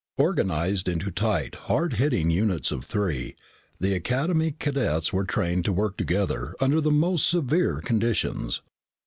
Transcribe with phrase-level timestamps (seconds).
[0.17, 3.35] Organized into tight, hard hitting units of three,
[3.79, 8.63] the Academy cadets were trained to work together under the most severe conditions.